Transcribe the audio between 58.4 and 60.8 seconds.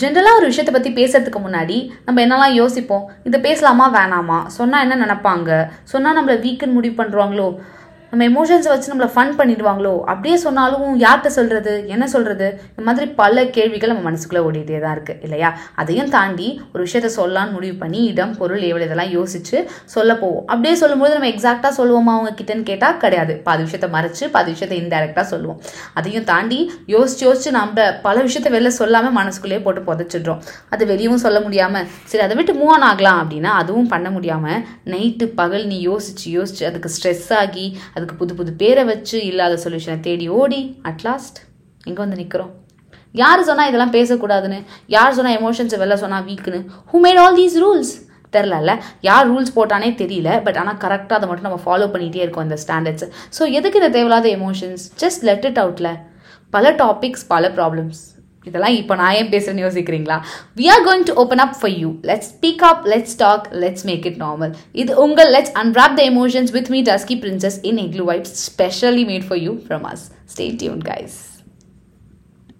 இதெல்லாம் இப்போ நான் ஏன் பேசுறேன்னு யோசிக்கிறீங்களா? We